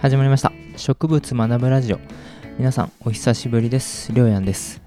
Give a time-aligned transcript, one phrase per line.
[0.00, 0.50] 始まりました。
[0.78, 1.98] 植物学ぶラジオ。
[2.56, 4.14] 皆さんお久しぶりです。
[4.14, 4.80] りょうやんです。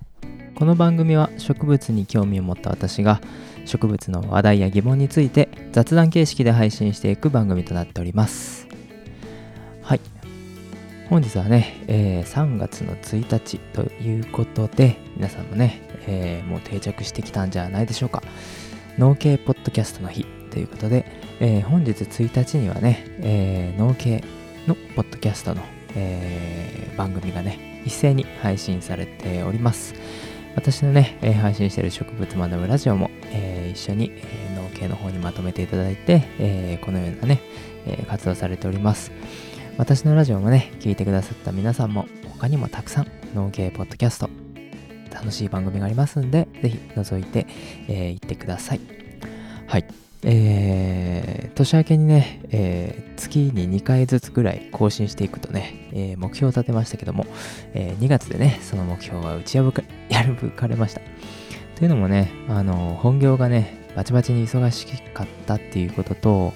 [0.55, 3.21] この番組は植物に興味を持った私が
[3.65, 8.67] 植物の話題や疑問について雑談形式で配信していく番組となっております。
[9.84, 9.99] はい。
[11.10, 18.23] 本日はね、えー、3月の1日ということで皆さんもね、えー、もう定着してきたんじゃないでしょうか。
[18.98, 21.05] 農系ポッドキャストの日ということで、
[21.39, 24.23] えー、本日1日にはね、えー、農系
[24.67, 25.62] のポッドキャストの、
[25.95, 29.94] えー、番組がね、一斉に配信されております。
[30.55, 37.41] 私のね、えー、配信している植物学ぶラジオも、えー、一緒に、えー、農系の方にまとめていただいて、えー、このようなね、
[37.85, 39.12] えー、活動されております。
[39.77, 44.30] 私のラジオもね、聞いてくださった皆さんも、他にもたくさん農系ポッドキャスト、
[45.12, 47.48] 楽しい番組がありますんで、ぜひ覗いて、
[47.88, 48.82] えー、行ってください。
[49.68, 49.85] はい。
[50.26, 57.26] えー、年明けにね、えー、月に2回ずつぐらい更新していくとね、えー、目標を立てましたけども、
[57.74, 61.02] え2月でね、その目標は打ち破か、破かれました。
[61.76, 66.54] というのもね、あの、本業がね、バチバチに忙しかったっていうことと、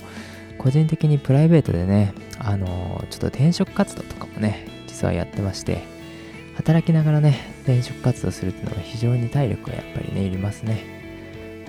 [0.57, 5.83] 個人的にプライベートでね、あの、ちょっと転職活動とかもね、実はやってまして、
[6.55, 10.96] 働きながらね、転職活動するっていうのは非常に体力がやっぱりね、いりますね。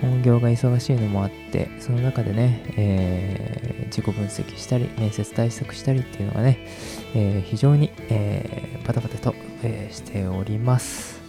[0.01, 6.67] 本業が忙しいのもあってその中でね、えー、自己分析したり面接対策したりっていうのがね、
[7.15, 11.21] えー、非常に、えー、バタバタと、え、しております。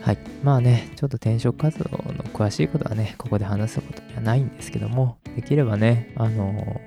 [0.00, 0.18] はい。
[0.44, 6.80] まあねちょっと転職活動の詳しいことはねここで話すことにはないんですけどもできればねあの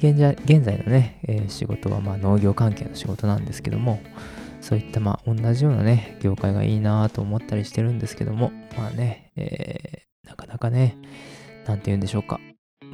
[0.00, 4.00] 現在現在のね、え、仕事はま農業関係の仕事なんですけども
[4.60, 10.96] そういったまあ同じようなね、業界がいいなと思ったりしてるんですけども、まあね、えー、なかなかね、
[11.66, 12.40] なんて言うんでしょうか。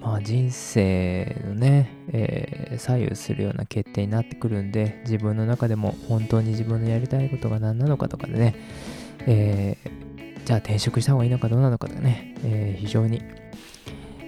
[0.01, 8.55] まあ人生のね、えー、左右するような決定になってくるんで、自分の中でも本当に自分のやりたいことが何なのかとかでね、
[9.27, 13.23] えー、じゃあ転職した方がいいのかどうなのかとかね、えー、非常に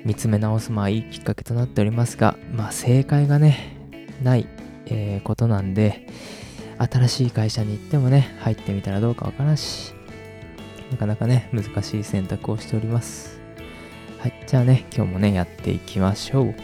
[0.05, 3.77] 見つめ直すまあいいきっかけとなっておりますが、まあ正解がね、
[4.23, 4.47] ない、
[4.87, 6.07] え、ことなんで、
[6.79, 9.96] 新しい会社に行ってもね、入ってみたらどうかわからんし、
[10.91, 13.41] なかなかね、難しい選択をしております。
[14.19, 16.55] はい、じゃあね、今日もね、やっていきましょう。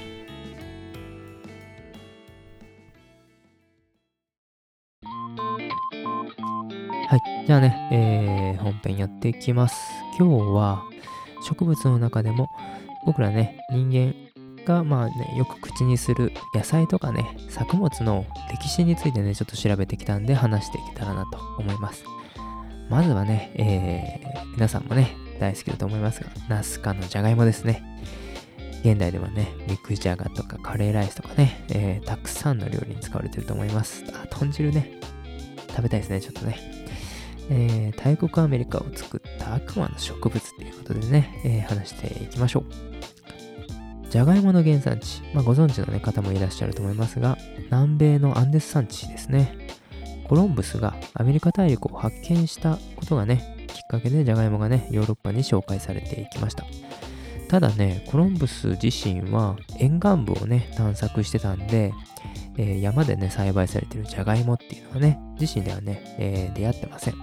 [7.09, 9.77] はい、じゃあね、えー、本編やっていきます。
[10.19, 10.83] 今日は
[11.43, 12.49] 植物の中でも
[13.05, 22.05] 僕らね、人間が、まあね、よく口にする野菜とかね、作物の歴史についてね、ちょっと調べてきたんで話していけたらなと思います。
[22.93, 27.83] まずはね、えー、皆さんもね、大好きだと思いますが、ナスカのじゃがいもですね。
[28.85, 34.05] 現代ではね、肉じゃがとかカレーライスとかね、えー、たくさんの料理に使われてると思います。
[34.13, 34.93] あ、豚汁ね。
[35.71, 36.59] 食べたいですね、ちょっとね。
[37.49, 42.65] えー、大国アメリカを作った悪魔の植物っていうことでね、えー、話していきましょう。
[44.11, 47.39] じゃがいもの原産地、まあ、ご存知の、ね、方もいらっしゃると思いますが、
[47.71, 49.62] 南米のアンデス山地ですね。
[50.33, 56.65] コロンブスがアメリカ大陸を発見したことがね、きっかけでじゃがいもがね、ヨーロッパに紹介されていきました。
[57.49, 61.93] ただね、コロンブス自身は沿岸部をね、探索してたんで、
[62.57, 67.15] えー、山でね、栽培されてるじゃがいもっていうのはね、自身ではね、えー、出会ってません。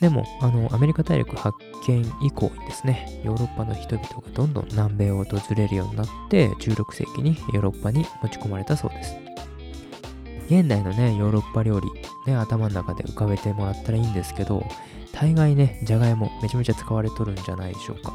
[0.00, 1.54] でも、あの、アメリカ大陸発
[1.86, 9.29] 見以降にですね、ヨーロッパの人々がどんどん南米を訪れるようになって、16世紀にヨーロッパに持ち込まれたそうです。
[10.50, 11.88] 現代のね、ヨーロッパ料理、
[12.26, 14.66] ね、頭の中で浮かべてもらったらいいんですけど、
[15.12, 18.10] 大概ね、じゃがいもめちゃめちゃ使われとるんじゃないでしょうか。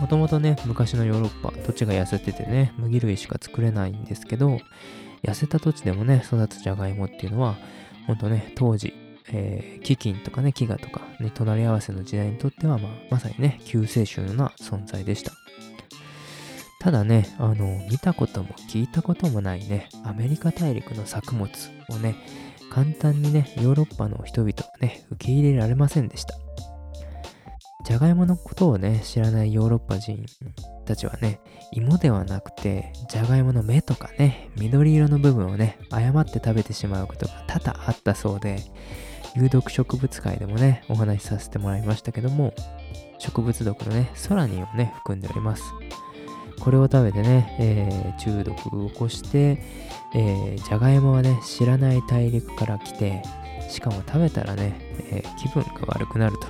[0.00, 4.58] もともとね、昔のヨーロッパ、土地が痩せててね、麦類しか作れないんですけど、
[5.22, 7.56] 痩せた土地でもね、育つじゃがいもっていうのは、
[8.06, 8.94] ほんとね、当時、
[9.28, 15.32] えー、飢饉とかね、飢餓とか、ね、隣り合わせの時代にとっては、まあ、まさにね、救世主のような存在でした。
[16.84, 21.48] ただね、あの、見たことも聞いたこともないね、アメリカ大陸の作物
[21.88, 22.14] をね、
[22.68, 26.34] 簡単にね、ヨーロッパの人々はね、受け入れられませんでした。
[27.86, 30.26] じゃがいものことをね、知らないヨーロッパ人
[30.84, 31.40] たちはね、
[31.72, 38.58] 芋ではなくて、じゃがいもの芽とかね、緑色の部分をね、誤って食べてしまうことが多々あったそうで、
[39.34, 42.52] 有毒植物界でもね、お話しさせてもらいましたけども、
[43.18, 45.62] 植物毒のね、ソラニンをね、含んでおります。
[46.64, 49.62] これを食べてね、えー、中毒を起こして、
[50.14, 53.22] えー、じゃがいもはね、知らない大陸から来て、
[53.68, 54.80] しかも食べたらね、
[55.10, 56.48] えー、気分が悪くなると。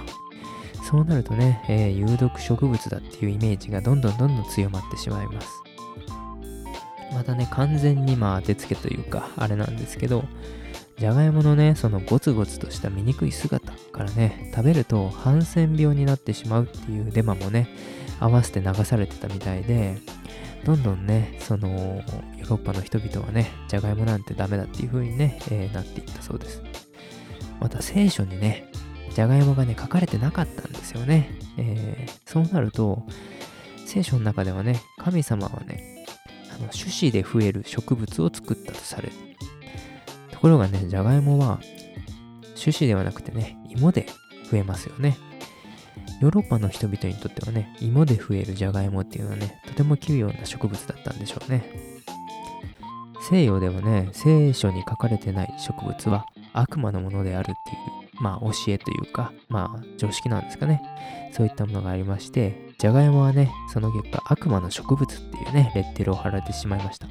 [0.85, 5.49] そうなるとね、えー、有毒植物だっていうイメージがどんどんどんどん強まってしまいます。
[7.13, 10.25] またね、完全にまあ当てつけというか、あれなんですけど、
[10.99, 17.69] じゃがいものね、そのゴツゴツとした醜い姿からね、食べるとハンセン病になってしまうっていうデマもね、
[18.21, 19.99] 合わせて流されてたみたいで、
[20.65, 26.63] どんどんね、その、ヨーロッパの人々はね、じゃがいもなんてダメだっていう風にね、えー、なっていったそうです。
[27.61, 28.71] また聖書にね、
[29.15, 31.39] じゃがいもがね、書かれてなかったんですよね。
[31.59, 33.07] えー、そうなると、
[33.87, 36.07] 聖書の中ではね、神様はね、
[36.51, 39.13] あの種子で増える植物を作ったとされる。
[40.31, 41.61] ところがね、じゃがいもは
[42.61, 44.07] 種子ではなくてね、芋で
[44.51, 45.17] 増えますよね。
[46.21, 51.95] ヨーロッパの人々にとってはね、芋で増えるじゃがいもっていうのはね、とても奇妙な植物だったんでしょうね。
[53.21, 60.83] 西洋ではね、聖書に書かれてない植物は悪魔のものであるっていう、まあ教えというか、まあ常識なんですかね。
[61.33, 67.09] そういったものがありまして、じゃがいもはね、その結果悪魔の植物っていうね、レッテルを貼られてしまいました。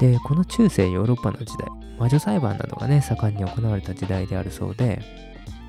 [0.00, 1.68] で、この中世ヨーロッパの時代、
[1.98, 5.00] 魔女裁判などがね、盛んに行われた時代であるそうで、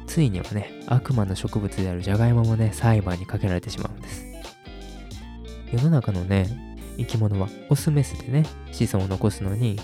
[0.09, 4.25] ついにはね、悪魔の植物であるジャガイモもね、裁判にかけられてしまうんです。
[5.71, 6.50] 世の中のね、
[6.97, 9.79] 生き物はオスメスでね、子孫を残すのに、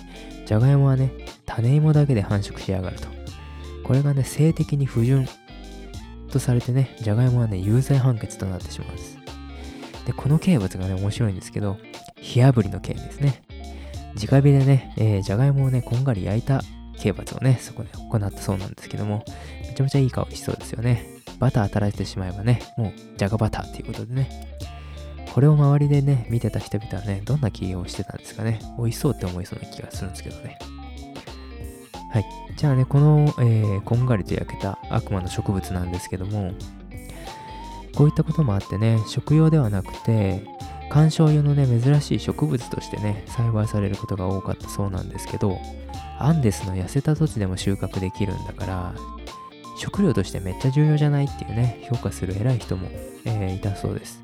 [0.48, 1.12] ジャガイモはね、
[1.46, 3.08] 種芋だけで繁殖しやがると。
[3.84, 5.28] これがね、性的に不純
[6.32, 9.20] とされてね、ジャガイモはね、有罪判決となってしまうんです。
[10.08, 11.78] で、この刑罰がね、面白いんですけど、
[12.16, 13.44] 火炙りの刑ですね。
[14.16, 16.64] 直火でね、えー、じゃがいもをね、こんがり焼いた
[16.98, 19.24] 刑罰をね、そこで行ったそうなんですけども、
[19.76, 21.06] ちゃめちゃいい香りしそうですよね。
[21.40, 24.30] バター垂らしてしまえばね、もうじゃがバターっていうことでね。
[25.34, 28.62] これを周りでね、見てた人々はね、どんな起業をしてたんですかね。
[28.78, 30.58] 美味しそうって思いそうな気がするんですけどね。
[32.14, 32.26] はい。
[32.56, 36.54] じゃあね、この、えー、こんがりと焼けた悪魔の植物なんですけども、
[37.94, 40.46] こういったこともあってね、食用ではなくて、
[40.90, 45.60] 観賞用のね、珍しい植物としてね、栽培されることが多かったそうなんですけど、
[46.18, 48.96] アンデスの痩せた土地でも収穫できるんだから、
[49.78, 52.88] 食料としてめっちゃ重要じゃないっていうね、評価する偉い人も、
[53.26, 54.24] えー、いたそうです。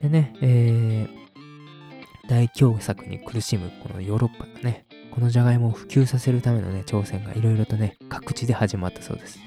[0.00, 9.38] でね、えー、大凶作に苦しむこのヨーロッパがね、このじゃがいもを普及させるためのね、挑戦がいろいろとね、各地で始まったそうです。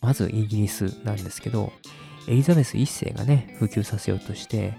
[0.00, 1.72] まずイギリスなんですけど、
[2.28, 4.74] エリザベス1世がね、普及させようとして、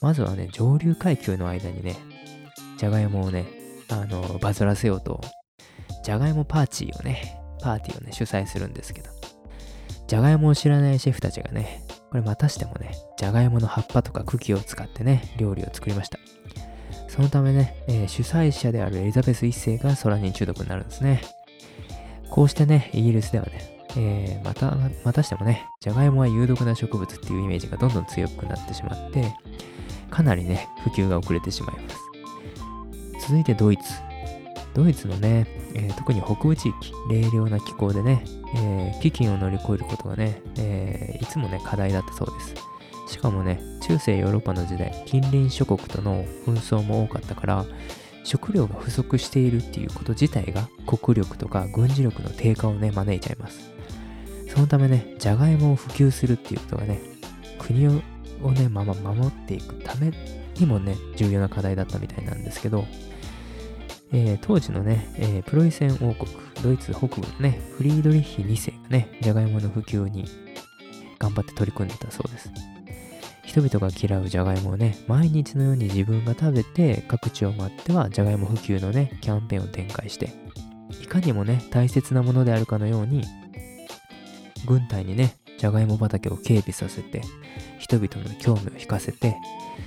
[0.00, 1.96] まずはね、上流階級の間にね、
[2.78, 3.46] じゃがいもをね、
[3.88, 5.20] あの、バズらせようと、
[6.04, 9.08] じゃがいもパーティーをね、パーティーをね、主催するんですけど、
[10.06, 16.18] じゃがいもを知らないシェフたちがね、これまたしてもね、じゃがいもの葉っぱとか茎を使ってね、料理を作りました。
[17.08, 21.22] そのためね、えー、主催者であるエリザベス1世が空に中毒になるんですね。
[22.28, 29.32] こうしてね、イギリスではね、えー、また、またしてもね、じゃがいもは有毒な植物っていうイメージがどんどん強くなってしまって、
[30.10, 33.26] かなりね、普及が遅れてしまいます。
[33.26, 34.13] 続いてドイツ。
[34.74, 38.24] ドイツのね、えー、特に北部地域、冷涼な気候でね、
[38.56, 42.54] えー、飢饉を乗り越えることがね、えー、いつもね、課題だったそうです。
[43.14, 47.64] しかもね、中世ヨーロッパの時代、近隣諸国との紛争も多かったから、
[48.24, 53.70] 食料が不足しているっていうこと自体が国力とか軍事力の低下をね、招いちゃいます。
[54.48, 57.00] そのためね、じゃがいもを普及するっていうことがね、
[57.58, 57.92] 国を
[58.52, 60.12] ね、まま守っていくため
[60.58, 62.86] にもね、重要な課題だったみたいなんですけど、
[64.16, 66.30] えー、当時のね、えー、プロイセン王国、
[66.62, 70.24] ドイツ北部のね、フリードリッヒ2世がね、じゃがいもの普及に
[71.18, 72.48] 頑張って取り組んでたそうです。
[73.44, 80.30] 人々が嫌うじゃがいもをね、毎日のように自分が食べて、各地を回ってはじゃがいも普及のね、キャンペーンを展開して、
[81.02, 83.24] いかにもね、大切なものであるかのように、
[84.64, 87.22] 軍隊にね、じゃがいも畑を警備させて、
[87.78, 89.34] 人々の興味を引かせて、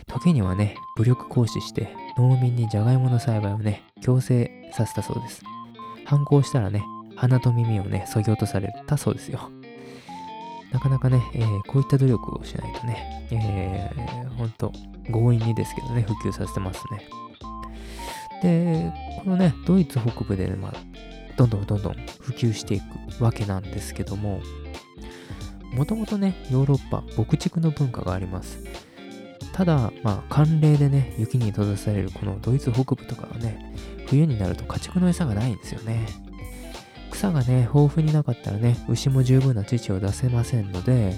[0.07, 5.43] 時にはね、武力行使して、農民にじゃがいもの栽培をね、強制させたそうです。
[6.03, 6.81] 反抗したらね、
[7.15, 9.51] 鼻と耳をね、削ぎ落とされたそうですよ。
[10.71, 14.73] なかなかね、えー、こういった努力をしないとね、えー、ほんと
[15.11, 17.07] 強引にですけどね、普及させてますね。
[18.41, 18.91] で、
[19.23, 20.73] このね、ドイツ北部で、まあ、
[21.35, 24.41] どんどんどんどん普及していくわけなんですけども、
[25.73, 28.59] もともとね、ヨーロッパ、牧畜の文化があります。
[29.53, 33.73] ただ、まあ、寒冷でね、雪に閉ざされるこのドイツ北部とかはね、
[34.07, 36.07] 冬になると家畜の餌がないんですよね。
[37.09, 41.15] 草がね、豊富になかったらね、牛も十分な乳を出せませんので、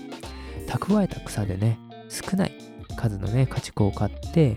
[0.67, 1.77] 蓄えた草でね、
[2.07, 2.53] 少ない
[2.95, 4.55] 数のね、家畜を買って、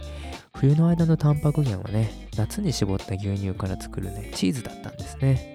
[0.55, 5.52] 冬の間のタンパク源はね、夏に絞った牛乳から作るね、チーズだったんですね。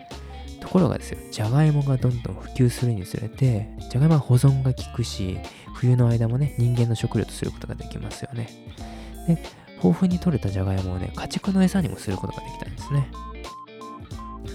[0.60, 5.38] ところがですよ、じゃがいもがどんどん普及するにつれて、じゃがいもは保存が効くし、
[5.76, 8.50] 冬の間もね、人間の食料とすることができますよね。
[9.28, 9.42] で、
[9.84, 13.10] 豊富に取れたじゃがいもをね、家畜の餌にもすることができたんですね。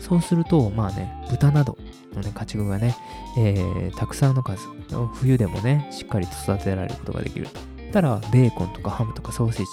[0.00, 1.78] そうすると、まあね、豚など
[2.14, 2.96] のね、家畜がね、
[3.38, 4.66] えー、たくさんの数、
[5.14, 7.60] 冬でもね、しっかりと育てられることができると。
[7.92, 9.70] たら、ベーコンとかハムとかソーセージ、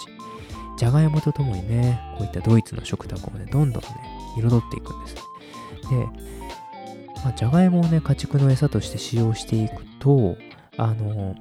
[0.78, 3.90] じゃがいもとともにね、こういったドイツの食卓をね、どんどんね、
[4.38, 5.29] 彩っていくんです。
[5.90, 6.08] で、
[7.24, 10.38] まあ、じゃがいもをね、家畜の餌として使用していくと、
[10.78, 11.36] あの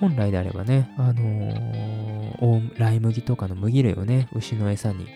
[0.00, 5.06] 本来であればね、あの、ライ麦とかの麦類をね、牛の餌に、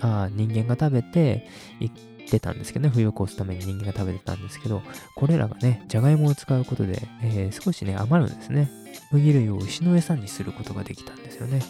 [0.00, 1.46] あ人間が食べて
[1.78, 1.90] いっ
[2.28, 4.82] てたんですけどね、冬を越すために人間が食べてたんですけど、
[5.14, 8.68] これらがね、じゃがいもを使うことで、えー、少しね、余るんですね。
[9.12, 11.60] 麦類を牛の餌にすることができたんですよね。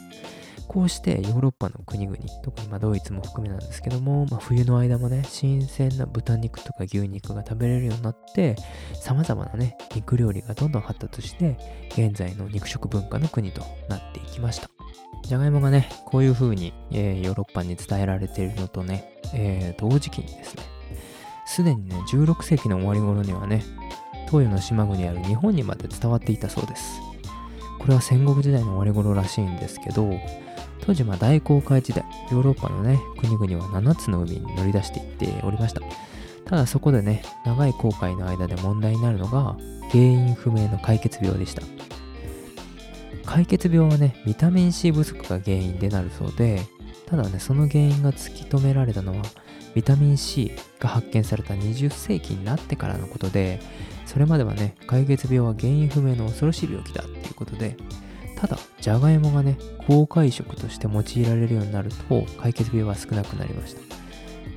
[0.70, 8.54] こうしてヨーロッパの国々、特にまドイツも含めなんですけども、まあ、冬の間もね、新鮮な豚肉とか牛肉が食べれるようになって、
[8.94, 11.58] 様々なね、肉料理がどんどん発達して、
[11.90, 14.70] 現在の肉食文化の国となっていきました。
[15.24, 20.62] じゃがいもがね、こういう風に、えー、ヨーロッパに伝えられているのとね、えー、同時期にですね、
[21.46, 23.64] すでにね、16世紀の終わり頃にはね、
[24.28, 27.00] 東洋の島国ある日本にまで伝わっていたそうです。
[27.80, 30.08] これは戦国時代の終わり頃らしいんですけど、
[30.82, 35.80] 当時まあ大航海時代、ヨーロッパのね、国々は7つの海に乗り出していっておりました。
[36.44, 39.56] ただそこでね、長い航海の間で問題になるのが、
[39.90, 41.62] 原因不明の解決病でした。
[43.24, 46.60] 解決病はね、ビタミン C 不足が原因でなるそうで、
[47.06, 49.22] ただね、その原因が突き止められたのは、
[49.74, 53.60] ビタミン C が発見された20世紀になってからのことで、
[54.06, 57.76] それまではね、解決病は原因不明の恐ろしい病気だっていうことで、
[58.36, 63.80] ただ、じゃがいもがね、公開食として用いられるようになると、解決病は少なくなりました。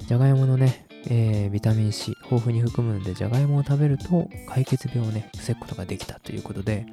[0.07, 6.85] じゃがいものね、えー、ビタミン C 豊富に含むので、じゃがいもを食べると解決病をね、防ぐことができたということで、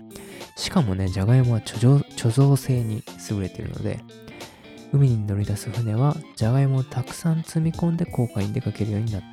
[0.56, 4.00] しかもね、じゃがいもは貯蔵性に優れているので、
[4.92, 9.29] 海に乗り出す船は、じゃがいもをたくさん積み込んで航海に出かけるようになった。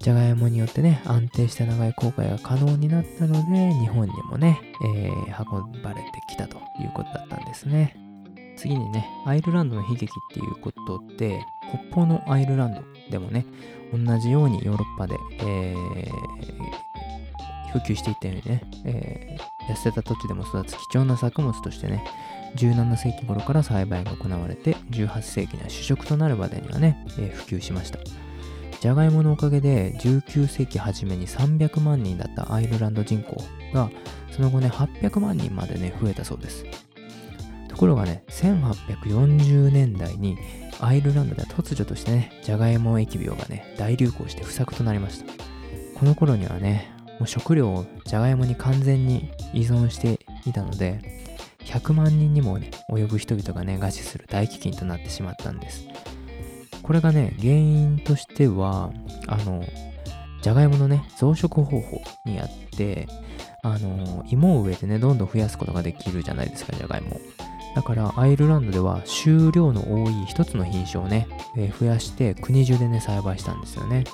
[0.00, 7.94] じゃがいもによってね、安定した長い航海が可能になったので、日本にもね、えー、運ばれてきたということだったんですね。
[8.56, 11.44] 次にね、アイルランドの悲劇っていうことで、
[11.90, 13.44] 北方のアイルランドでもね、
[13.92, 16.10] 同じようにヨーロッパで、えー、
[17.72, 22.02] 普及していったようにね、えー、痩せた土地でも育つ貴重な作物としてね、
[22.56, 27.98] 17世紀頃から栽培が行われて、18世紀には主食となるまでにはね、えー、普及しました。
[28.80, 33.36] じゃがいものおかげで19世紀初めに300万人だったアイルランド人口
[33.74, 33.90] が
[34.30, 36.64] その後ね800万人までね増えたそうです。
[37.68, 40.36] ところがね1840年代に
[40.80, 45.32] アイルランドでは突如としてねじゃがいも疫病がね大流行して不作となりました。
[45.98, 51.20] この頃にはねもう食料をじゃがいもに完全に依存していたので
[51.66, 55.89] 100万人にもね及ぶ人々がね餓死する大飢饉となってしまったんです。
[56.82, 58.92] これがね、原因としては、
[59.26, 59.64] あの、
[60.42, 63.06] じゃがいものね、増殖方法にあって、
[63.62, 67.20] あの、芋を植えてね、どんどん増やすことができるじゃないですか、じゃがいも。
[67.74, 74.04] だから、アイルランドでは収量の多い一つの品種をね、えー、増やして国中でね、栽培したんですよね。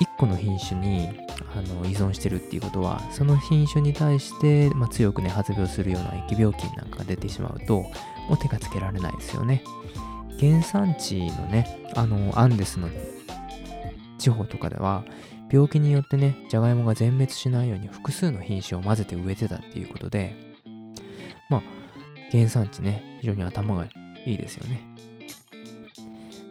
[0.00, 1.08] 一個の品種に
[1.54, 7.90] あの依存してるっていうことは、その品種に対して、まあ、強くね、発病するような疫病菌なんかが出てしまうと、も
[8.32, 9.62] う手がつけられないですよね。
[10.38, 12.88] 原産地のね、あの、アンデスの
[14.18, 15.04] 地方とかでは、
[15.50, 20.34] 病気によってね、じゃがいもが全滅しないように複数の品種を混ぜて植えてたっていうことで、
[21.48, 21.62] まあ、
[22.32, 23.86] 原産地ね、非常に頭が
[24.24, 24.80] いいですよね。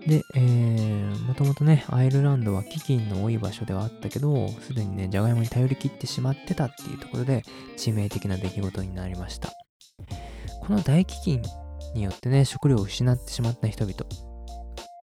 [0.08, 7.44] で、えー、もともとね、アイルランドは飢饉の多い場所ではあったけど、すでにね、じゃがいもに頼り切ってしまってたっていうところで、
[7.76, 9.52] 致命的な出来事になりました。
[10.62, 11.65] この大飢饉
[11.96, 13.96] によってね、食料を失ってしまった人々。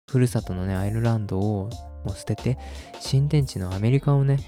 [0.10, 1.69] ふるさとのね、アイルランドを
[2.03, 2.58] もう捨てて、
[3.00, 4.39] 新天地のアメリカをね、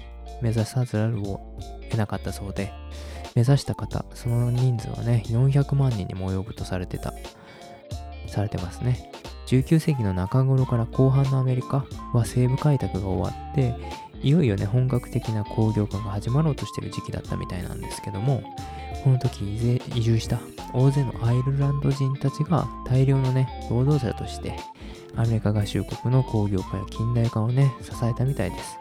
[0.42, 1.56] 目指さざるを
[1.88, 2.72] 得なかったそうで、
[3.34, 7.14] 目指した方、その人数はね、400万人にも及ぶとされてた、
[8.26, 9.10] されてますね。
[9.46, 13.74] 19世紀の中頃から後半のアメリカは西部開拓が終わって、
[14.22, 18.42] いよいよね、本格的な工業化が始まろうとしてる時期だったみたいなんですけども、
[19.02, 19.56] この時
[19.96, 20.38] 移住した
[20.72, 24.56] 大勢のアイルランド人たちが大量のね、労働者として
[25.16, 28.78] アメリカ合衆国の工業化や近代化をね、支えたみたいです。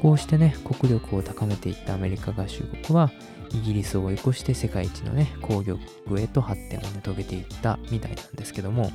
[0.00, 3.10] こうしてね、国力を高めていったアメリカ合衆国は、
[3.50, 8.90] イギリスを追い越して世界一のね、工業国へと発展をね、遂げていったみたいなんですけども、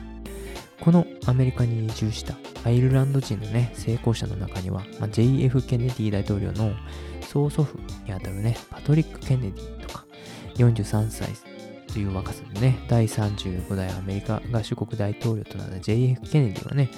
[0.83, 2.35] このアメリカに移住した
[2.65, 6.73] アイルランド人のね、成功者の中には、まあ、JF ケネディ大統領の
[7.21, 10.05] 曽祖父にあたるね、パトリック・ケネディとか、
[10.57, 11.29] 43歳
[11.87, 16.89] という若さでね、第35代アメリカ合衆国大統領となった JF ケネディはね、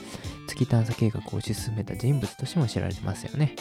[0.47, 3.55] 月探査計画を推し進めた人物としても知られてますよね。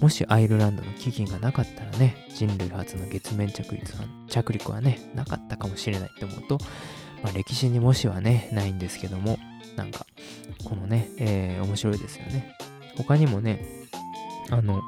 [0.00, 3.86] もしアイルランドの基金がなかったらね、人類初の月面着陸
[4.28, 6.58] 着陸はね、なかったかもしれないって思うと、
[7.24, 9.33] まあ、歴史にもしはね、ないんですけども、
[9.76, 10.06] なんか、
[10.64, 12.54] このね、えー、面白いですよね。
[12.96, 13.64] 他にもね、
[14.50, 14.82] あの、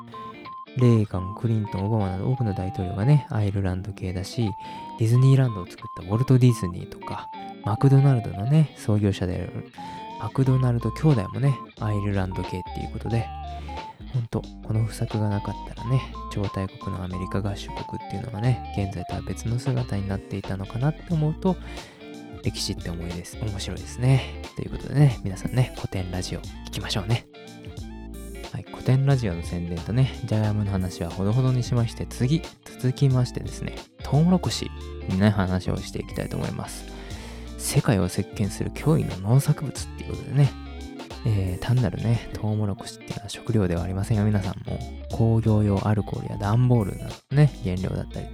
[0.77, 4.51] レーガン、クリントン、オバマなど多くの大統領がね、アイルランド系だし、
[4.99, 7.29] ディズニーランドを作ったウォルト・ディズニーとか、
[7.65, 9.73] マクドナルドのね、創業者である
[10.21, 13.27] マクドナルド兄弟もね、アイルランド系っていうことで、
[14.13, 16.01] ほんと、この不作がなかったらね、
[16.33, 21.57] 超大国のアメリカ合衆国っていうのがね、現在とは別の姿になっていたのかなって思うと、
[22.47, 23.37] 歴史って思いです。
[23.43, 24.41] 面白いですね。
[24.55, 27.27] ということでね、皆さんね、古典ラジオ聞きましょうね。
[28.53, 33.75] はい、古典ラジオの宣伝とね、ジャガイモの話はほどほどにしまして、次、続きましてですね、
[34.05, 34.71] トウモロコシ
[35.09, 36.85] にね、話をしていきたいと思います。
[37.59, 40.53] 世界を席巻する驚異の農作物っていうことでね、
[41.27, 44.79] えー、単なるね、トウモロコシっていうのは食料ではありませんよ、皆さんも。
[45.11, 48.29] 工業用アルコールや段ボールなどね、原料だったり、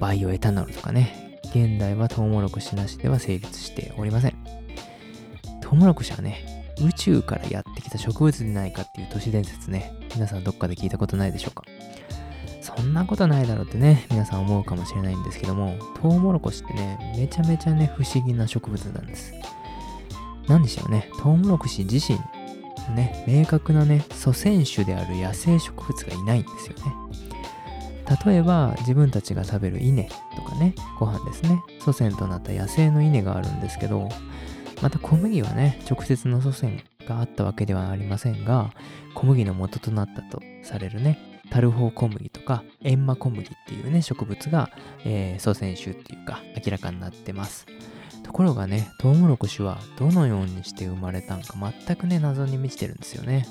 [0.00, 1.25] バイオエタノールとかね、
[1.56, 4.34] 現代はトウモロコシなしでは成立しておりません。
[5.62, 11.64] トウモロコシはね、宇宙からやってきた植物でないかっていう都市伝説ね、皆さんどっかで聞いたことないでしょうか？
[12.60, 19.32] そんなことないだろうってね、皆さん思うかもしれないんですけども、トウモロコシってね、めちゃめちゃね、不思議な植物なんです。
[20.48, 22.18] なんでしょうね、トウモロコシ自身、
[22.94, 26.92] ね、明確なね、祖先種である野生植物がいないんですよね。
[28.24, 30.04] 例えば自分たちが食べる稲
[30.36, 31.60] とかねご飯ですね。
[31.80, 34.08] 祖先となった野生の稲があるんですけど
[34.82, 38.72] また小麦はね直接の祖先があったわけではありませんが
[39.14, 44.70] 小麦の元となったとされるねタルホウ小麦とかエンマ小麦っていうね植物が、
[45.04, 47.66] えー、祖先種っていうか明らかになってます。
[48.22, 51.54] ところがねトウモロコシはどのようにして生まれたんか
[51.86, 53.46] 全くね謎に満ちてるんですよね。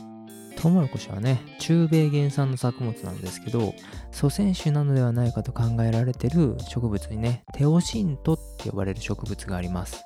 [0.55, 3.73] トウモロコシはね、中米原産の作物なんですけど、
[4.11, 10.03] 祖先種なのではないかと考えられてる植物にね、テオシントって呼ばれる植物があります。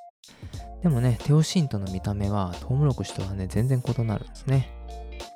[0.82, 4.72] でもね、テオシントの見た目はトウモロコシとはね、全然異なるんですね。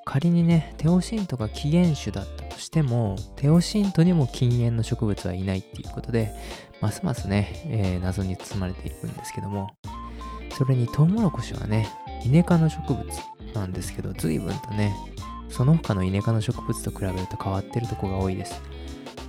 [0.06, 6.34] 仮にね、テオシントが起源種だったとしても、テオシントにも禁煙の植物はいないっていうことで、
[6.82, 9.70] ますますね、えー、謎に包まれていくんですけども、
[10.52, 11.90] それにトウモロコシはね、
[12.24, 13.06] イネ科の植物
[13.54, 14.96] なんですけど、随分とね、
[15.50, 18.62] その他のイネ科の植物と比べると変わってるとこが多いです。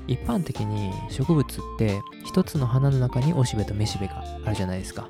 [0.06, 5.08] 一般的に植物って一つの花の中におしべとめしべがあるじゃないですか。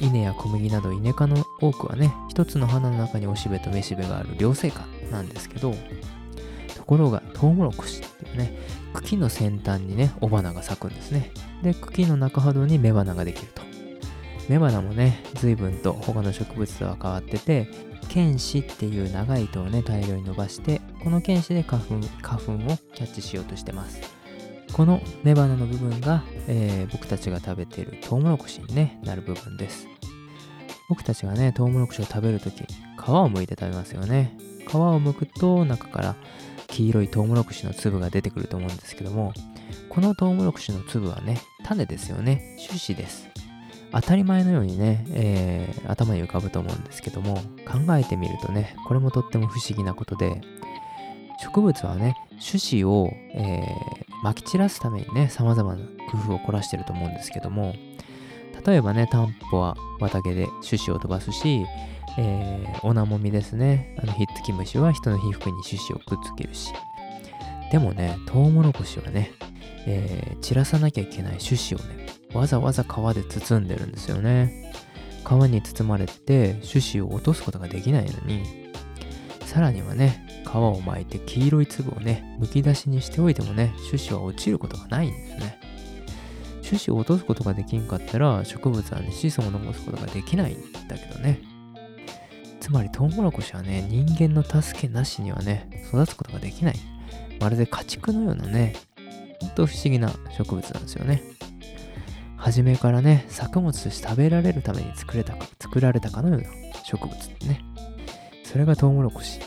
[0.00, 5.74] 稲や小麦などイネ科の多くはね、一つの花の中におしべとめしべがある両生花なんですけど、
[6.76, 8.56] ところがトウモロコシっていうね、
[8.94, 11.32] 茎の先端にね、雄花が咲くんですね。
[11.62, 13.62] で、茎の中ほどに雌花ができると。
[14.48, 17.68] 雌花もね、随分と他の植物とは変わってて、
[18.08, 24.00] 剣士っていう長い糸をね、大量に伸ばして、この剣士で花粉、花粉をキャッチしようとしてます。
[24.72, 29.86] この雌花の部分が、えー、僕たちが食べているトウモロコシに、ね、なる部分です。
[30.88, 32.64] 僕たちがね、トウモロコシを食べるとき、皮
[33.10, 34.36] を剥いて食べますよね。
[34.66, 36.16] 皮を剥くと中から
[36.68, 39.32] 黄色いトウモロコシの粒が出てくると思うんですけども、
[39.88, 42.56] このトウモロコシの粒はね、種ですよね。
[42.66, 43.28] 種子です。
[43.92, 50.40] 当たり前のようにね、えー、頭に浮かぶと思うんですけども、考えてみるとね、これもとっても不思議なことで、
[51.40, 57.74] 植物はね、種子を、えー、撒き散らすためにね、様々な工夫を凝らしてると思うんですけども、
[58.66, 61.64] 例えばね、タンポは綿毛で種子を飛ばすし、
[62.18, 66.72] えー、オナモミですね、あのひっつき虫は人の皮膚に種子をくっつけるし、
[67.70, 69.32] でもね、トウモロコシはね、
[69.86, 74.72] えー、散らさなきゃいけない種子をね、わざわざ皮で包んでるんですよね。
[75.24, 78.44] 皮に包まれて種子を落とすことができないのに、
[79.44, 85.58] さらにはね、皮を巻いて黄色い粒をね、むき出しにしておいてもね、種子は落ちることがないんですね。
[86.62, 90.56] 種子を落とすことができんかったら、植物はね、子孫を残すことができないん
[90.88, 91.40] だけどね。
[92.60, 96.74] つまりトウモロコシはね、人間の助けなしにはね、育つことができない。
[97.40, 98.74] まるで家畜のようなね、
[99.40, 101.22] ほんと不思議な植物なんですよね。
[102.38, 106.48] 初めからね、作物として食べられるために作れたか、作られたかのような
[106.84, 107.62] 植物ってね。
[108.44, 109.40] それがトウモロコシ。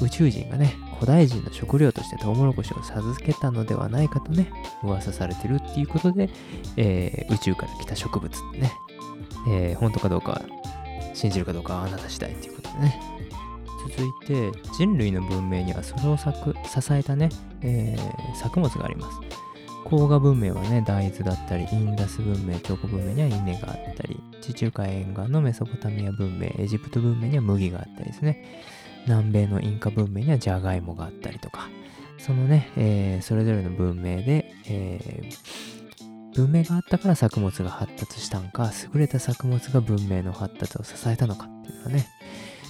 [0.00, 4.52] 宇宙人がね、古代人の食料としてトウモロコシを授けたのではないかとね、
[4.84, 6.28] 噂されてるっていうことで、
[6.76, 8.72] えー、宇宙から来た植物ってね、
[9.48, 10.42] えー、本当かどうか、
[11.14, 13.00] 信じるかどうかはあなた次第ということでね。
[13.96, 16.28] 続いて、人類の文明にはそれを支
[16.92, 17.30] えたね、
[17.62, 19.47] えー、作物があります。
[19.90, 28.62] 黄河文明はね、大豆だったり、インダス文明、チョコ文明には稲があったり、地中海沿岸のメソポタミア文明、エジプト文明には麦があったりですね。
[29.06, 31.70] 南米のインカ文明にはジャガイモがあったりとか、
[32.18, 42.06] そのね、えー、それぞれの文明で、えー、文明があったから作物が発達したんか、優れた作物が文明の発達を支えたのかっていうのはね、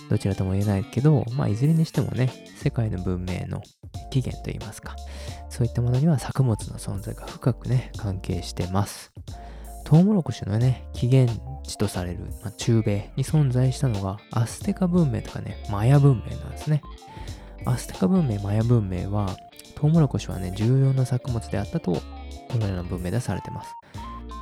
[0.09, 3.63] どちらとも言えないけど、まあ、いずれにしてもね、世界の文明の
[4.11, 4.97] 起源といいますか、
[5.51, 9.13] そういったものには作物の存在が深くね、関係してます。
[9.85, 16.83] トウモロコシのね、起源地とされる、まあ、中米に存在したのが、アステカ文明とかね、マヤ文明なんですね。
[17.65, 19.37] アステカ文明、マヤ文明は、
[19.75, 22.01] トウモロコシはね、重要な作物であったと、こ
[22.59, 23.71] のような文明でされてます。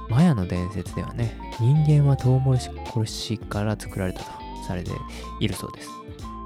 [0.09, 2.59] マヤの伝説ではね、人間はトウモロ
[2.93, 4.91] コシから作られたとされて
[5.41, 5.89] いるそうです。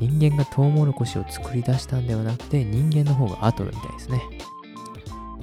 [0.00, 4.22] 人間がトウモロコシを作り出したんではなくて、人間の方が後みたいですね。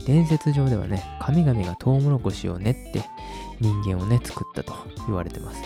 [0.05, 3.03] 伝説上ではね、神々がトウモロコシを練って
[3.59, 4.73] 人間をね、作ったと
[5.05, 5.61] 言われてます。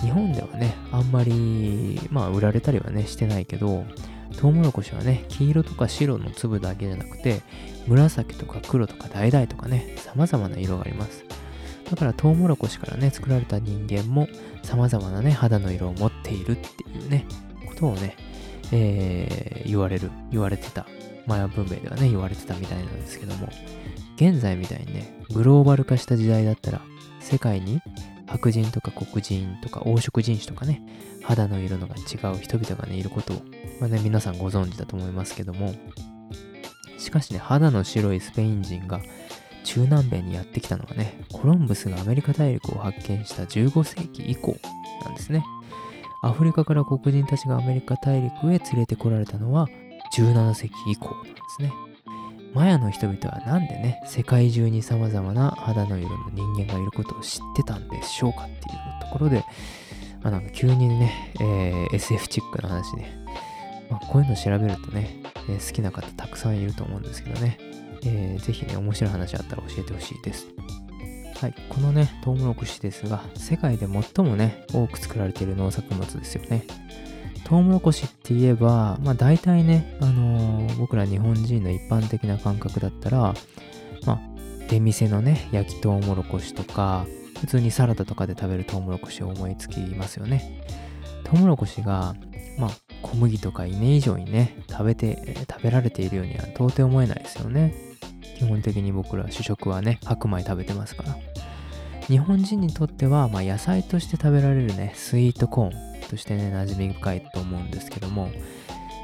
[0.00, 3.84] 日本ではね、あんまり、まあ、売られたりはね、してないけど、
[4.38, 7.42] トウモロコシはね、黄色とか白の粒だけじゃなくて、
[7.86, 11.24] 紫とか黒とか橙とかね、様々な色があります。
[11.90, 14.28] だからトウモロコシからね、作られた人間も
[14.62, 17.26] 様々なね、肌の色を持っているっていうね、
[17.68, 18.16] ことをね、
[18.72, 20.86] えー、言われる、言われてた。
[21.26, 23.48] マヤ文明ではね、言われてたみたいなんですけども、
[24.16, 26.82] 現在みたいにね、グローバル化した時代だったら、
[27.20, 27.80] 世界に
[28.26, 30.82] 白人とか黒人とか黄色人種とかね、
[31.22, 32.00] 肌の色のが違
[32.34, 33.42] う人々がね、いることを、
[33.80, 35.74] まあね、皆さんご存知だと思いますけども、
[36.98, 39.00] しかしね、肌の白いスペイン人が
[39.64, 44.56] 中南米にやってきたのはね、コロンブスがアメリカ大陸を発見した15世紀以降
[45.04, 45.44] なんですね。
[46.22, 49.68] アフリカから黒人たちがアメリカ大陸へ連れてこられたのは
[50.16, 51.72] 17世紀以降なんですね。
[52.54, 58.58] マヤの人々はなんでね、世界中に様々な肌の色の人間がいることを知ってたんでしょうかっていう
[59.02, 59.44] ところで、
[60.22, 63.06] まあ、なんか急にね、えー、SF チックな話で、
[63.90, 67.58] まあ、こういうの調べるとね、えー、好きな方たくさんいると思うんですけどね、
[68.04, 70.46] えー、ぜひね、面白い話あったら教えてほしいです。
[71.40, 76.64] はい、このね、トウモロコシですが、世界で最もね、多く作られている農作物ですよね。
[77.44, 83.34] トウモロコシって言えば、まあ大体ね、あのー、僕ら日本人の一般的な感覚だったら、
[84.06, 84.20] まあ、
[84.70, 87.06] 出店のね、焼きトウモロコシとか、
[87.40, 90.64] 普通にサラダとかで食べるトウモロコシを思いつきますよね。
[91.24, 92.14] トウモロコシが、
[92.58, 92.70] まあ、
[93.02, 97.74] 小麦とか稲以上にね、食べて、食べられているようには到底思えないですよね。
[98.36, 101.16] 基本的に僕ら主食はね、白米食べてますから。
[102.08, 108.30] 日本人にとっては、まあ、野菜として食べられるね、スイートコーンとしてね、馴染み深いと思うんですけども、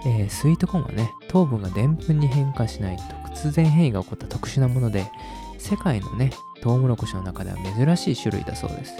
[0.04, 3.02] えー、スイートコーンはね、糖分がでんぷんに変化しないと
[3.34, 5.10] 突然変異が起こった特殊なもので、
[5.58, 6.30] 世界のね、
[6.62, 8.94] トウモロコシの中では珍しい種類だそうです。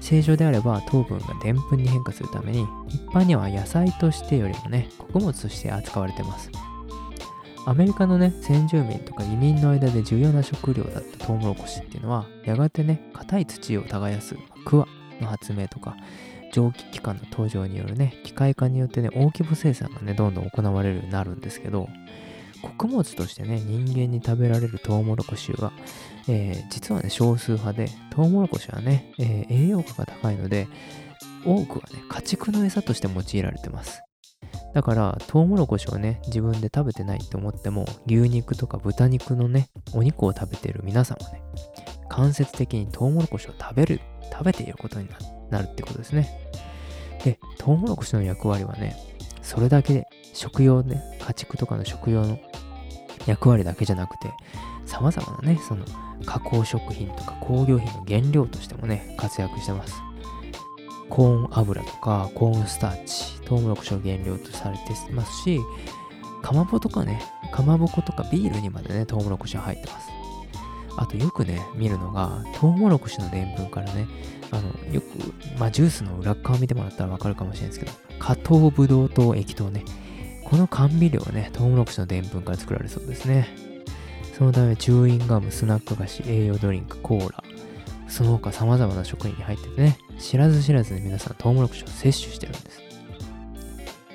[0.00, 6.50] 正常であれば糖分がでんぷんに変化するために、一般には野菜としてよりもね、穀物として扱われてます。
[7.64, 14.88] アメリカのね、先住民とか移民の間で重要な食料だったトウモロコシっていうのは、やがてね、硬い土を耕す、クワ
[15.20, 15.96] の発明とか、
[16.52, 21.88] 蒸気機関の登場によるね、機械化によってね、大規模生産がね、どんどん行われるようになるんですけど、
[22.62, 25.72] 穀物としてね、人間に食べられるトウモロコシは、
[26.28, 30.66] えー、実はね、少数派で、トウモロコシはね、えー、栄養価が高いので、
[31.44, 34.02] 多くはね、家畜の餌として用いられてます。
[34.72, 41.42] だから、トウモロコシをね、自分で食べてないって思っても、牛肉とか豚肉のね、お肉を食べている皆さんはね、
[42.08, 45.08] 間接的にトウモロコシを食べる、食べていることに
[45.50, 46.28] なるってことですね。
[47.24, 48.96] で、トウモロコシの役割はね、
[49.42, 52.38] それだけで食用ね、家畜とかの食用の
[53.26, 54.32] 役割だけじゃなくて、
[54.86, 55.84] 様々なね、その
[56.24, 59.94] 加工食品とか工業品の原料としてもね、活躍してます。
[61.12, 65.60] コーン油とかコーンスターチ、トウモロコシを原料とされてますし、
[66.40, 67.20] かまぼとかね、
[67.52, 70.08] かまぼことかビールにまでね、トウモロコシが入ってます。
[70.96, 74.06] あとよくね、見るのが、トウモロコシのでんぷんからね、
[74.52, 75.06] あの、よく、
[75.58, 79.84] まあ、ジュースの裏側見てもらったらわかるかもしれないですけど、加糖ブドウ糖液糖ね。
[80.44, 83.48] この甘味料はね、トウモロコシのでんぷんから作られそうですね。
[84.38, 87.44] そのため、チューインガム、スナック菓子、栄養ドリンク、コーラ、
[88.12, 92.82] その他様々な食品に入っててね、知らず知らずに皆さんトウモロコシを摂取してるんです。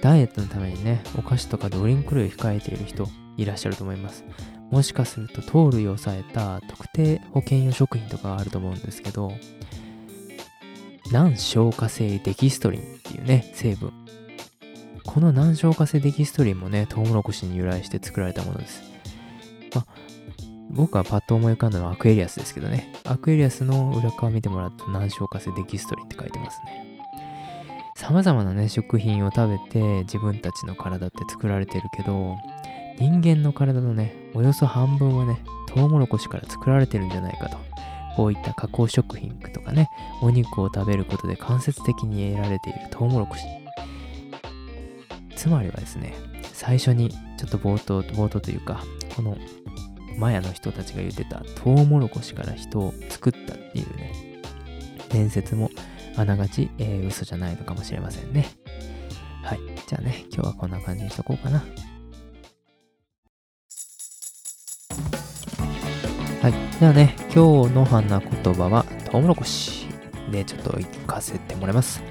[0.02, 3.08] ダイエットのためにね、お菓子とかドリンク類を控えている人
[3.38, 4.24] いらっしゃると思います。
[4.70, 9.32] もしかすると糖類を抑えた特定保健用食品とかがあると思うんですけど、
[11.12, 13.92] 難消化性デキストリンっていうね、成分。
[15.08, 18.84] この難消化性デキストリンもね、トウモロコシに由来して作られたものです。
[20.70, 22.94] 僕はパッと思い浮かんだのはアクエリアスですけどね。
[23.06, 26.86] アクエリアスの裏側見てもらうと難消化性デキストリンって書いてますね。
[27.96, 32.36] 様々なね、食品を食べて自分たちの体って作られてるけど、
[33.00, 37.58] 人間の体のね、およそ半分はね、トウモロコシから作られてるんじゃないかと。
[38.16, 39.90] こういった加工食品とかね、
[40.22, 43.44] お肉を食べることで間接的に得られているトウモロコシ。
[45.36, 46.16] つまりはですね、
[46.54, 48.84] 最初にちょっと冒頭、冒頭というか、
[49.16, 49.38] この
[50.18, 54.12] マヤの人たちが言ってたトウモロコシから人を作ったっていうね、
[55.10, 55.70] 伝説も
[56.16, 58.48] あながち、えー、嘘じゃないのかもしれませんね。
[59.44, 59.60] はい。
[59.88, 61.64] じゃあね、今日はこんな感じにしとこうかな。
[66.42, 66.80] はい。
[66.80, 69.88] ではね、今日の花言葉は、トウモロコシ
[70.32, 72.02] でちょっと行かせてもらいます。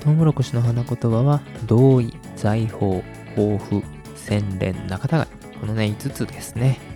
[0.00, 3.02] トウモロコシの花言葉は、同意、財宝、
[3.36, 3.82] 抱負、
[4.14, 5.26] 洗練、仲違い。
[5.58, 6.89] このね、5つですね。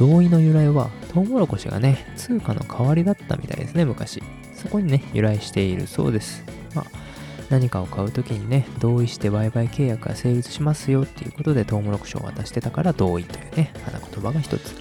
[0.00, 4.22] 同意の由来は、トウモロコシがね、通貨の代わりだったみたいですね、昔。
[4.54, 6.42] そこにね、由来しているそうです。
[6.74, 6.84] まあ、
[7.50, 14.74] 何かを買うときにね、同意して売買契約が成立しますよっていうことで、トウモロコシを渡してたから同意というね、花言葉が一つ。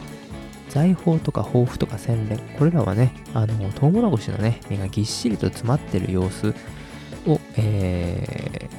[0.69, 6.55] 財宝とか抱負とか洗練、これらはね、あの、トウモロコシのね、実がぎっしりと詰まってる様子
[7.27, 8.69] を、え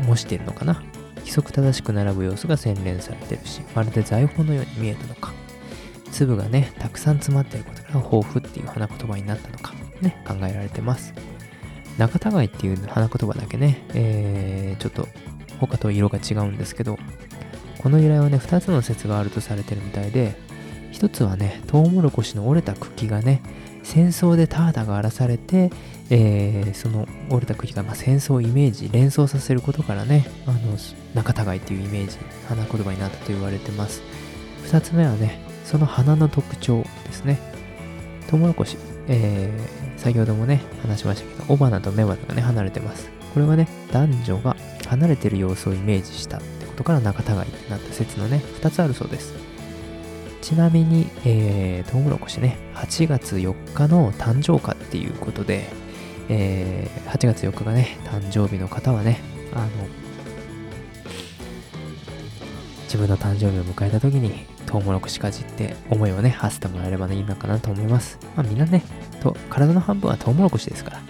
[0.00, 0.82] ー、模しているのかな。
[1.16, 5.38] 規則正しく並ぶ様子が洗練されてるし、まるで財宝のように見えたのか。
[6.10, 11.14] 粒がね、たくさん詰まっていることから抱負っていう花言葉になったのか、ね、考えられてます。
[11.98, 15.08] 仲違いっていう花言葉だけね、えー、ちょっと
[15.60, 16.98] 他と色が違うんですけど、
[17.78, 20.36] この由来はね、2つの説があるとされてるみたいで、
[20.90, 23.42] 一つはね、トウモロコシの折れた茎がね、
[23.82, 25.70] 戦争で田畑が荒らされて、
[26.10, 30.58] えー、その折れた茎がまあ戦争をイメージ、連想させることからね、あの
[31.14, 32.18] 仲違いっていうイメージ、
[32.48, 34.02] 花言葉になったと言われてます。
[34.64, 37.38] 二つ目はね、その花の特徴ですね。
[38.28, 43.08] トウモロコシ、えー、先ほどもね、話しましたけど、雄花と雌花がね、離れてます。
[43.32, 44.56] これはね、男女が
[44.88, 49.32] 離れてる様子をイメージしたってことから仲違いになった説のね、2つあるそうです。
[50.42, 55.68] ちなみに、えー、トウモロコシね、8月4日の誕生花っていうことで、
[56.28, 59.20] えー、8月4日がね、誕生日の方はね、
[59.54, 59.68] あの、
[62.86, 68.20] 自分の誕生日を迎えた時に、トウモロコシかじって思いをね、馳せてもらえればいいのかなと思います。
[68.36, 68.84] まあみんなね、
[69.20, 71.00] と体の半分はトウモロコシですから、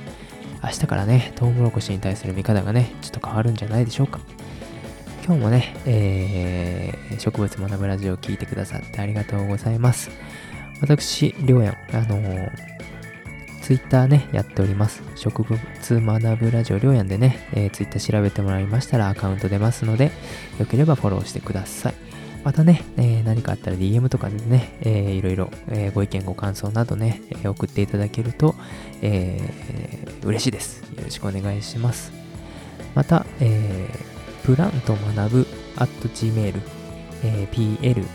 [0.64, 4.20] 明日からね、トウモロコシに対する見方がね、ちょっと変わるんじゃないでしょうか。
[5.26, 10.10] 今日もね、えー、植物学ぶラジオを聴いてくださってありがとうございます。
[10.80, 12.50] 私、りょうやん、あのー、
[13.60, 15.02] ツイッターね、やっております。
[15.16, 20.10] 植物学ぶラジオりょうやんでね、えー、ツイッター調べてもらいましたらアカウント出ますので、
[20.58, 22.09] よければフォローしてください。
[22.44, 28.54] またね、えー、何かあったら DM とかでね、えー、いろいろ、えー、ご意見ご感想などね、え、送っていただけると、
[29.02, 30.80] えー、嬉しいです。
[30.96, 32.12] よろしくお願いします。
[32.94, 36.60] また、えー、プラント学ぶ at gmail、
[37.24, 38.06] えー、plant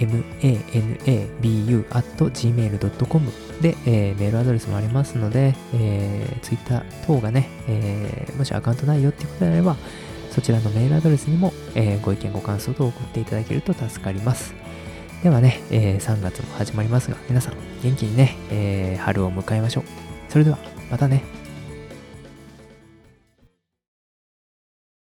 [0.00, 9.76] manabu at gmail.com で、えー、メールアドレスもありますので、えー、Twitter 等がね、えー、もしアカウントないよっていうことであれば、
[10.30, 14.54] そちらのメールアドレスにも、えー、ご意見ご感想と送っていただけると助かります。
[15.22, 19.84] ではね、えー、3月も始まりますが、皆さん元気にね、えー、春を迎えましょう。
[20.28, 20.58] それでは、
[20.90, 21.39] またね。